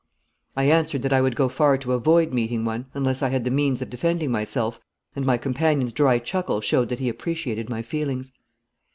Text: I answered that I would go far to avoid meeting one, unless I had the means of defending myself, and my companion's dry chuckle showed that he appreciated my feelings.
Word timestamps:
I 0.57 0.63
answered 0.63 1.03
that 1.03 1.13
I 1.13 1.21
would 1.21 1.35
go 1.35 1.47
far 1.47 1.77
to 1.77 1.93
avoid 1.93 2.33
meeting 2.33 2.65
one, 2.65 2.87
unless 2.95 3.21
I 3.21 3.29
had 3.29 3.43
the 3.45 3.51
means 3.51 3.83
of 3.83 3.91
defending 3.91 4.31
myself, 4.31 4.79
and 5.15 5.23
my 5.27 5.37
companion's 5.37 5.93
dry 5.93 6.17
chuckle 6.17 6.59
showed 6.59 6.89
that 6.89 6.97
he 6.97 7.07
appreciated 7.07 7.69
my 7.69 7.83
feelings. 7.83 8.31